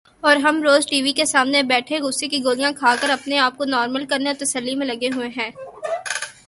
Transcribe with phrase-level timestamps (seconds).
[0.23, 3.57] اور ہم روز ٹی وی کے سامنے بیٹھے غصے کی گولی کھا کر اپنے آپ
[3.57, 5.49] کو نارمل کرنے اور تسلی میں لگے ہوئے ہیں۔